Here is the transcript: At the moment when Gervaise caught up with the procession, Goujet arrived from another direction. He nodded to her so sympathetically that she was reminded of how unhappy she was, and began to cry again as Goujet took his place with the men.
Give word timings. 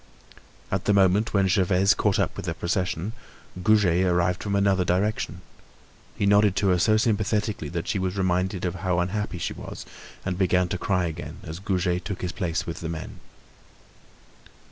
At 0.71 0.85
the 0.85 0.95
moment 0.95 1.31
when 1.31 1.47
Gervaise 1.47 1.93
caught 1.93 2.17
up 2.17 2.35
with 2.35 2.47
the 2.47 2.55
procession, 2.55 3.13
Goujet 3.61 4.03
arrived 4.03 4.41
from 4.41 4.55
another 4.55 4.83
direction. 4.83 5.41
He 6.15 6.25
nodded 6.25 6.55
to 6.55 6.69
her 6.69 6.79
so 6.79 6.97
sympathetically 6.97 7.69
that 7.69 7.87
she 7.87 7.99
was 7.99 8.17
reminded 8.17 8.65
of 8.65 8.73
how 8.81 8.97
unhappy 8.97 9.37
she 9.37 9.53
was, 9.53 9.85
and 10.25 10.39
began 10.39 10.69
to 10.69 10.79
cry 10.79 11.05
again 11.05 11.37
as 11.43 11.59
Goujet 11.59 12.03
took 12.03 12.23
his 12.23 12.31
place 12.31 12.65
with 12.65 12.79
the 12.79 12.89
men. 12.89 13.19